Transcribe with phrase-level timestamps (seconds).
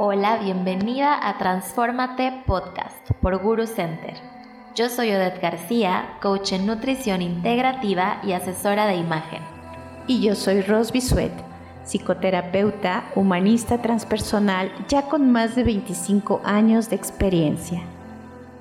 [0.00, 4.14] Hola, bienvenida a Transformate Podcast por Guru Center.
[4.76, 9.42] Yo soy Odette García, coach en nutrición integrativa y asesora de imagen.
[10.06, 11.32] Y yo soy Ros Bisuet,
[11.84, 17.82] psicoterapeuta, humanista transpersonal, ya con más de 25 años de experiencia.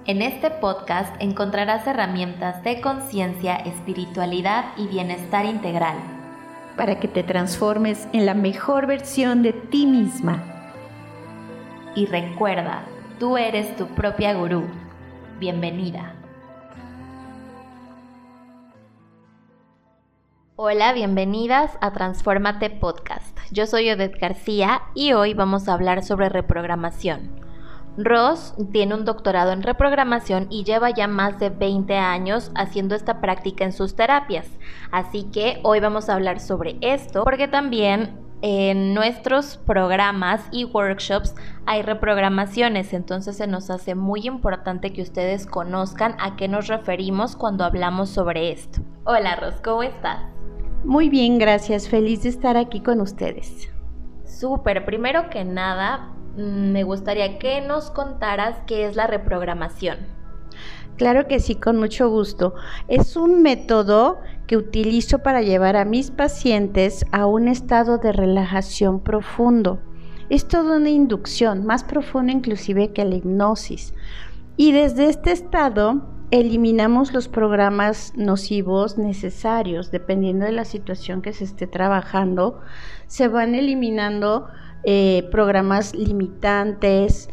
[0.07, 5.97] En este podcast encontrarás herramientas de conciencia, espiritualidad y bienestar integral.
[6.75, 10.56] Para que te transformes en la mejor versión de ti misma
[11.97, 12.83] y recuerda,
[13.19, 14.65] tú eres tu propia gurú.
[15.39, 16.13] Bienvenida.
[20.55, 23.35] Hola, bienvenidas a Transformate Podcast.
[23.49, 27.41] Yo soy Odette García y hoy vamos a hablar sobre reprogramación.
[27.97, 33.21] Ross tiene un doctorado en reprogramación y lleva ya más de 20 años haciendo esta
[33.21, 34.47] práctica en sus terapias.
[34.91, 41.35] Así que hoy vamos a hablar sobre esto porque también en nuestros programas y workshops
[41.65, 47.35] hay reprogramaciones, entonces se nos hace muy importante que ustedes conozcan a qué nos referimos
[47.35, 48.81] cuando hablamos sobre esto.
[49.05, 50.19] Hola Ros, ¿cómo estás?
[50.83, 53.69] Muy bien, gracias, feliz de estar aquí con ustedes.
[54.23, 60.16] Súper, primero que nada, mm, me gustaría que nos contaras qué es la reprogramación.
[60.97, 62.55] Claro que sí, con mucho gusto.
[62.87, 68.99] Es un método que utilizo para llevar a mis pacientes a un estado de relajación
[68.99, 69.79] profundo.
[70.29, 73.93] Es toda una inducción, más profunda inclusive que la hipnosis.
[74.57, 81.43] Y desde este estado eliminamos los programas nocivos necesarios, dependiendo de la situación que se
[81.43, 82.59] esté trabajando.
[83.05, 84.47] Se van eliminando
[84.83, 87.29] eh, programas limitantes,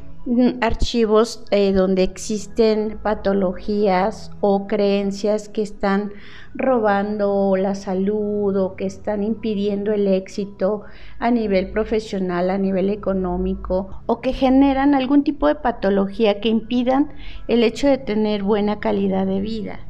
[0.63, 6.13] archivos eh, donde existen patologías o creencias que están
[6.55, 10.83] robando la salud o que están impidiendo el éxito
[11.19, 17.13] a nivel profesional, a nivel económico o que generan algún tipo de patología que impidan
[17.49, 19.81] el hecho de tener buena calidad de vida.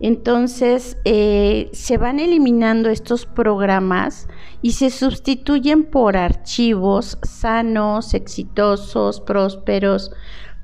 [0.00, 4.28] Entonces eh, se van eliminando estos programas
[4.60, 10.10] y se sustituyen por archivos sanos, exitosos, prósperos,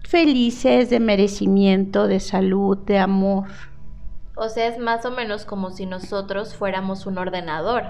[0.09, 3.47] felices, de merecimiento, de salud, de amor.
[4.35, 7.85] O sea, es más o menos como si nosotros fuéramos un ordenador.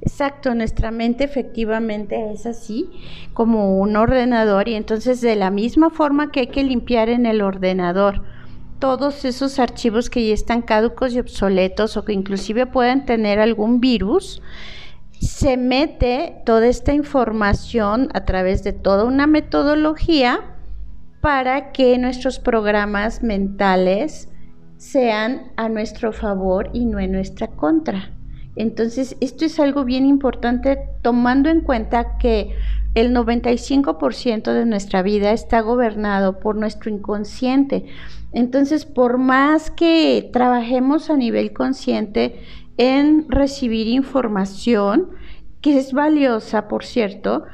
[0.00, 2.88] Exacto, nuestra mente efectivamente es así,
[3.34, 7.42] como un ordenador y entonces de la misma forma que hay que limpiar en el
[7.42, 8.22] ordenador
[8.82, 13.78] todos esos archivos que ya están caducos y obsoletos o que inclusive pueden tener algún
[13.78, 14.42] virus,
[15.20, 20.40] se mete toda esta información a través de toda una metodología
[21.20, 24.28] para que nuestros programas mentales
[24.78, 28.10] sean a nuestro favor y no en nuestra contra.
[28.56, 32.54] Entonces, esto es algo bien importante tomando en cuenta que
[32.94, 37.86] el 95% de nuestra vida está gobernado por nuestro inconsciente.
[38.32, 42.40] Entonces, por más que trabajemos a nivel consciente
[42.76, 45.08] en recibir información,
[45.62, 47.44] que es valiosa, por cierto,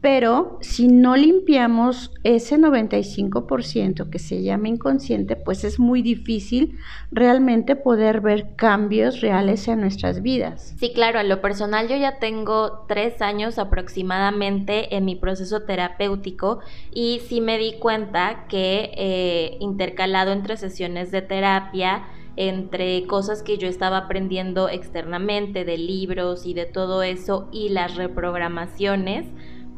[0.00, 6.78] pero si no limpiamos ese 95% que se llama inconsciente, pues es muy difícil
[7.10, 10.74] realmente poder ver cambios reales en nuestras vidas.
[10.78, 16.60] Sí, claro, a lo personal yo ya tengo tres años aproximadamente en mi proceso terapéutico
[16.92, 23.58] y sí me di cuenta que eh, intercalado entre sesiones de terapia, entre cosas que
[23.58, 29.26] yo estaba aprendiendo externamente de libros y de todo eso y las reprogramaciones,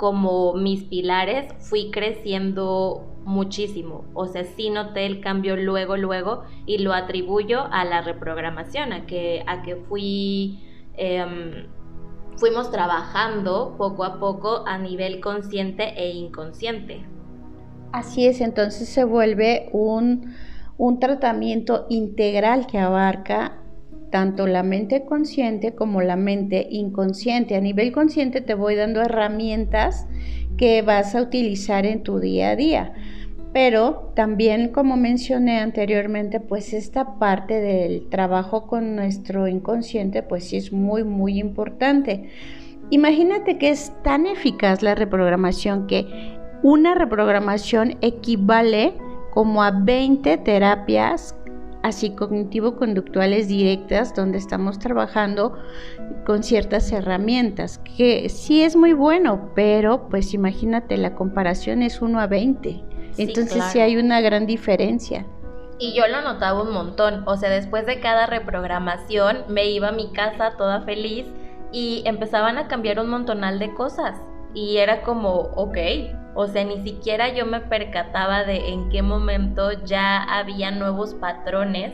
[0.00, 4.06] como mis pilares, fui creciendo muchísimo.
[4.14, 9.04] O sea, sí noté el cambio luego, luego, y lo atribuyo a la reprogramación, a
[9.04, 10.58] que, a que fui,
[10.96, 11.66] em,
[12.38, 17.04] fuimos trabajando poco a poco a nivel consciente e inconsciente.
[17.92, 20.34] Así es, entonces se vuelve un,
[20.78, 23.59] un tratamiento integral que abarca
[24.10, 27.56] tanto la mente consciente como la mente inconsciente.
[27.56, 30.06] A nivel consciente te voy dando herramientas
[30.56, 32.92] que vas a utilizar en tu día a día.
[33.52, 40.56] Pero también, como mencioné anteriormente, pues esta parte del trabajo con nuestro inconsciente, pues sí
[40.56, 42.30] es muy, muy importante.
[42.90, 46.06] Imagínate que es tan eficaz la reprogramación que
[46.62, 48.94] una reprogramación equivale
[49.32, 51.34] como a 20 terapias
[51.82, 55.56] así cognitivo-conductuales directas donde estamos trabajando
[56.26, 62.20] con ciertas herramientas, que sí es muy bueno, pero pues imagínate, la comparación es 1
[62.20, 62.84] a 20.
[63.18, 65.26] Entonces sí hay una gran diferencia.
[65.78, 69.92] Y yo lo notaba un montón, o sea, después de cada reprogramación me iba a
[69.92, 71.26] mi casa toda feliz
[71.72, 74.16] y empezaban a cambiar un montonal de cosas.
[74.52, 75.78] Y era como, ok,
[76.34, 81.92] O sea, ni siquiera yo me percataba de en qué momento ya había nuevos patrones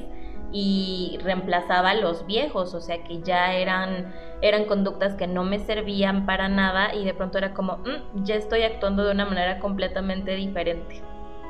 [0.52, 6.26] y reemplazaba los viejos, o sea que ya eran, eran conductas que no me servían
[6.26, 10.34] para nada y de pronto era como, mm, ya estoy actuando de una manera completamente
[10.34, 11.02] diferente.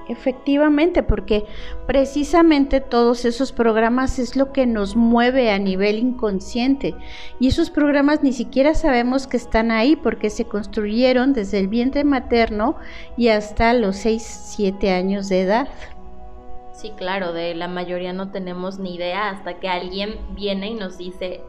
[0.09, 1.45] Efectivamente, porque
[1.87, 6.95] precisamente todos esos programas es lo que nos mueve a nivel inconsciente
[7.41, 12.05] y esos programas ni siquiera sabemos que están ahí porque se construyeron desde el vientre
[12.05, 12.77] materno
[13.17, 15.69] y hasta los 6, 7 años de edad.
[16.73, 20.99] Sí, claro, de la mayoría no tenemos ni idea hasta que alguien viene y nos
[20.99, 21.41] dice,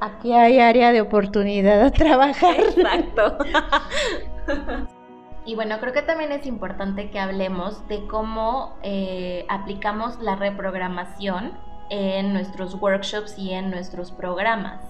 [0.00, 2.56] aquí hay área de oportunidad a trabajar.
[2.58, 3.36] Exacto.
[5.48, 11.52] y bueno, creo que también es importante que hablemos de cómo eh, aplicamos la reprogramación
[11.88, 14.84] en nuestros workshops y en nuestros programas.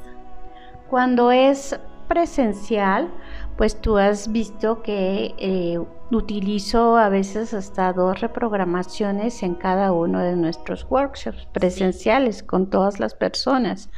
[0.90, 1.78] Cuando es
[2.08, 3.08] presencial,
[3.56, 5.78] pues tú has visto que eh,
[6.10, 12.98] utilizo a veces hasta dos reprogramaciones en cada uno de nuestros workshops presenciales con todas
[12.98, 13.90] las personas.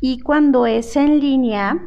[0.00, 1.78] Y cuando es en línea,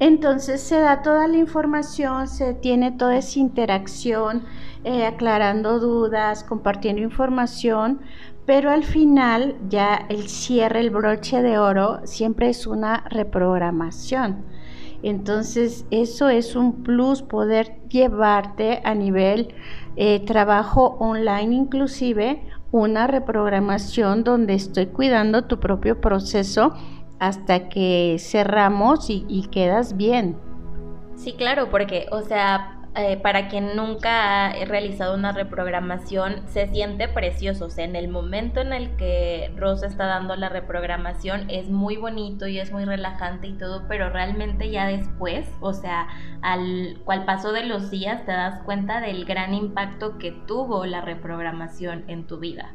[0.00, 4.44] entonces se da toda la información, se tiene toda esa interacción,
[4.84, 8.00] eh, aclarando dudas, compartiendo información,
[8.46, 14.44] pero al final ya el cierre, el broche de oro, siempre es una reprogramación.
[15.02, 19.54] Entonces, eso es un plus, poder llevarte a nivel
[19.96, 26.74] eh, trabajo online inclusive una reprogramación donde estoy cuidando tu propio proceso
[27.18, 30.36] hasta que cerramos y, quedas bien.
[31.16, 37.06] Sí, claro, porque, o sea, eh, para quien nunca ha realizado una reprogramación, se siente
[37.06, 37.66] precioso.
[37.66, 41.96] O sea, en el momento en el que Rosa está dando la reprogramación, es muy
[41.96, 46.08] bonito y es muy relajante y todo, pero realmente ya después, o sea,
[46.42, 51.00] al cual paso de los días, te das cuenta del gran impacto que tuvo la
[51.00, 52.74] reprogramación en tu vida.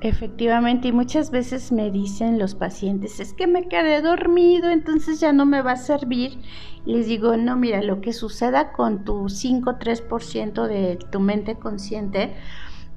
[0.00, 5.32] Efectivamente, y muchas veces me dicen los pacientes, es que me quedé dormido, entonces ya
[5.32, 6.38] no me va a servir.
[6.84, 12.34] les digo, no, mira, lo que suceda con tu 5-3% de tu mente consciente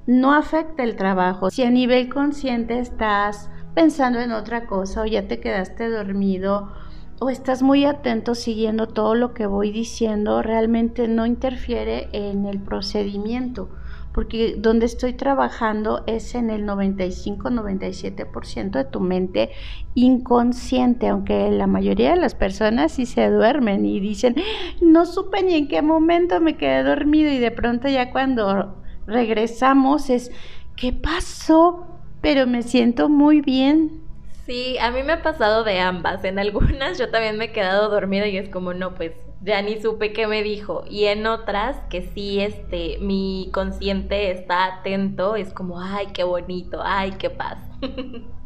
[0.06, 1.50] no afecta el trabajo.
[1.50, 6.72] Si a nivel consciente estás pensando en otra cosa o ya te quedaste dormido
[7.20, 12.60] o estás muy atento siguiendo todo lo que voy diciendo, realmente no interfiere en el
[12.60, 13.70] procedimiento
[14.12, 19.50] porque donde estoy trabajando es en el 95-97% de tu mente
[19.94, 24.36] inconsciente, aunque la mayoría de las personas sí se duermen y dicen,
[24.80, 30.10] no supe ni en qué momento me quedé dormido y de pronto ya cuando regresamos
[30.10, 30.30] es,
[30.76, 31.86] ¿qué pasó?
[32.20, 34.02] Pero me siento muy bien.
[34.46, 36.24] Sí, a mí me ha pasado de ambas.
[36.24, 39.80] En algunas yo también me he quedado dormida y es como, no, pues ya ni
[39.80, 40.84] supe qué me dijo.
[40.88, 46.80] Y en otras que sí, este, mi consciente está atento, es como, ay, qué bonito,
[46.82, 47.58] ay, qué paz.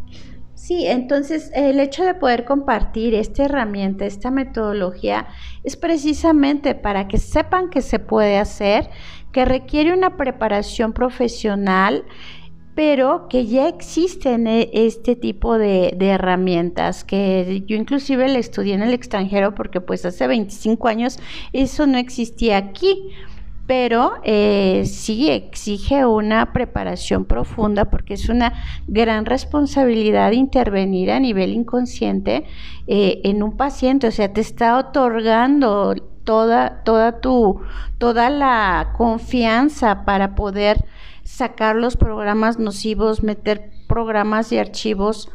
[0.62, 5.26] Sí, entonces el hecho de poder compartir esta herramienta, esta metodología,
[5.64, 8.88] es precisamente para que sepan que se puede hacer,
[9.32, 12.04] que requiere una preparación profesional
[12.74, 18.82] pero que ya existen eh, este tipo de, herramientas, que yo inclusive le estudié en
[18.82, 21.18] el extranjero porque pues hace 25 años
[21.52, 23.10] eso no existía aquí,
[23.66, 28.54] pero eh, sí exige una preparación profunda porque es una
[28.86, 32.44] gran responsabilidad intervenir a nivel inconsciente
[32.86, 35.94] eh, en un paciente, o sea, te está otorgando
[36.24, 37.60] toda, toda tu,
[37.98, 40.84] toda la confianza para poder
[41.24, 45.30] sacar los programas nocivos, meter programas y archivos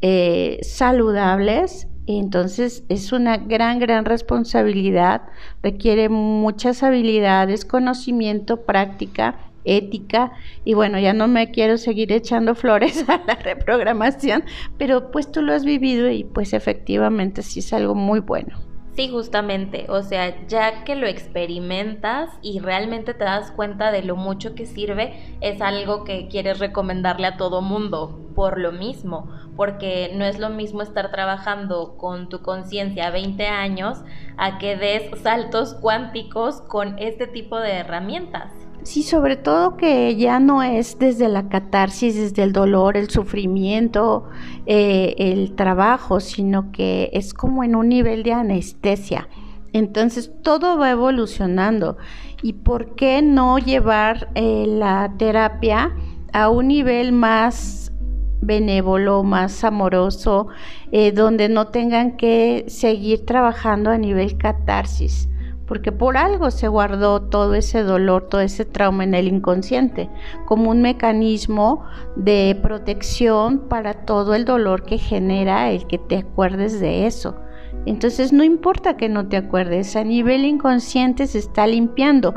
[0.00, 1.88] eh, saludables.
[2.06, 5.22] entonces es una gran, gran responsabilidad,
[5.62, 10.32] requiere muchas habilidades, conocimiento, práctica, ética
[10.64, 14.44] y bueno, ya no me quiero seguir echando flores a la reprogramación,
[14.78, 18.71] pero pues tú lo has vivido y pues efectivamente sí es algo muy bueno.
[18.94, 24.16] Sí, justamente, o sea, ya que lo experimentas y realmente te das cuenta de lo
[24.16, 30.12] mucho que sirve, es algo que quieres recomendarle a todo mundo, por lo mismo, porque
[30.14, 34.02] no es lo mismo estar trabajando con tu conciencia 20 años
[34.36, 38.52] a que des saltos cuánticos con este tipo de herramientas.
[38.84, 44.28] Sí, sobre todo que ya no es desde la catarsis, desde el dolor, el sufrimiento,
[44.66, 49.28] eh, el trabajo, sino que es como en un nivel de anestesia.
[49.72, 51.96] Entonces todo va evolucionando.
[52.42, 55.94] ¿Y por qué no llevar eh, la terapia
[56.32, 57.92] a un nivel más
[58.40, 60.48] benévolo, más amoroso,
[60.90, 65.28] eh, donde no tengan que seguir trabajando a nivel catarsis?
[65.66, 70.10] Porque por algo se guardó todo ese dolor, todo ese trauma en el inconsciente,
[70.46, 71.84] como un mecanismo
[72.16, 77.36] de protección para todo el dolor que genera el que te acuerdes de eso.
[77.84, 82.34] Entonces no importa que no te acuerdes, a nivel inconsciente se está limpiando.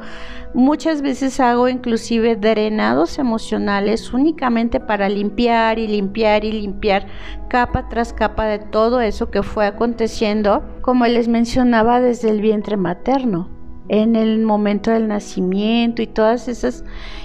[0.54, 7.08] Muchas veces hago inclusive drenados emocionales únicamente para limpiar y limpiar y limpiar
[7.50, 12.77] capa tras capa de todo eso que fue aconteciendo, como les mencionaba desde el vientre
[12.77, 13.50] materno
[13.88, 16.84] en el momento del nacimiento y todas esas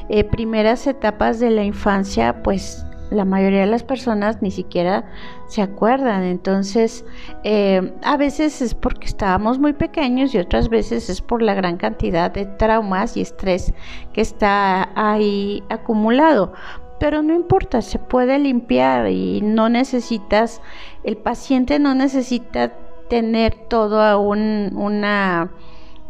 [0.09, 5.05] eh, primeras etapas de la infancia, pues la mayoría de las personas ni siquiera
[5.47, 6.23] se acuerdan.
[6.23, 7.05] Entonces,
[7.45, 11.77] eh, a veces es porque estábamos muy pequeños y otras veces es por la gran
[11.77, 13.73] cantidad de traumas y estrés
[14.13, 16.53] que está ahí acumulado.
[16.99, 20.61] Pero no importa, se puede limpiar y no necesitas,
[21.03, 22.73] el paciente no necesita
[23.09, 25.51] tener todo un, una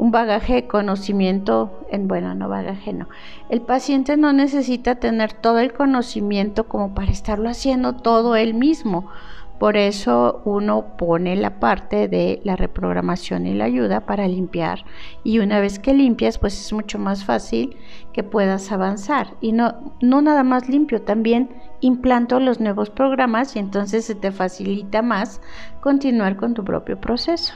[0.00, 3.06] un bagaje de conocimiento, en, bueno, no bagaje, no.
[3.50, 9.10] El paciente no necesita tener todo el conocimiento como para estarlo haciendo todo él mismo.
[9.58, 14.86] Por eso uno pone la parte de la reprogramación y la ayuda para limpiar.
[15.22, 17.76] Y una vez que limpias, pues es mucho más fácil
[18.14, 19.34] que puedas avanzar.
[19.42, 24.32] Y no, no nada más limpio, también implanto los nuevos programas y entonces se te
[24.32, 25.42] facilita más
[25.82, 27.52] continuar con tu propio proceso.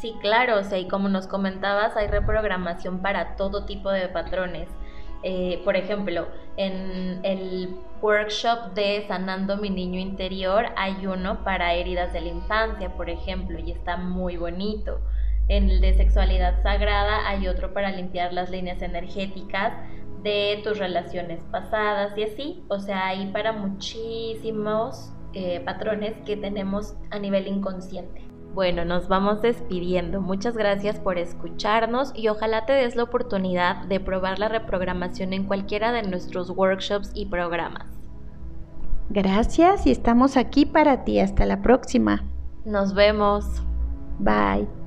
[0.00, 4.68] Sí, claro, o sea, y como nos comentabas, hay reprogramación para todo tipo de patrones.
[5.22, 6.26] Eh, por ejemplo,
[6.56, 12.96] en el workshop de Sanando mi niño interior hay uno para heridas de la infancia,
[12.96, 15.02] por ejemplo, y está muy bonito.
[15.48, 19.74] En el de sexualidad sagrada hay otro para limpiar las líneas energéticas
[20.22, 22.64] de tus relaciones pasadas y así.
[22.68, 28.29] O sea, hay para muchísimos eh, patrones que tenemos a nivel inconsciente.
[28.54, 30.20] Bueno, nos vamos despidiendo.
[30.20, 35.44] Muchas gracias por escucharnos y ojalá te des la oportunidad de probar la reprogramación en
[35.44, 37.86] cualquiera de nuestros workshops y programas.
[39.08, 41.20] Gracias y estamos aquí para ti.
[41.20, 42.24] Hasta la próxima.
[42.64, 43.44] Nos vemos.
[44.18, 44.79] Bye.